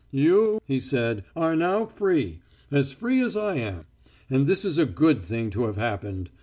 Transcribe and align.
"You," 0.09 0.57
he 0.65 0.79
said, 0.79 1.25
"are 1.35 1.55
now 1.55 1.85
free, 1.85 2.39
as 2.71 2.91
free 2.91 3.21
as 3.21 3.37
I 3.37 3.57
am. 3.57 3.85
And 4.31 4.47
this 4.47 4.65
is 4.65 4.79
a 4.79 4.85
good 4.87 5.21
thing 5.21 5.51
to 5.51 5.67
have 5.67 5.75
happened. 5.77 6.31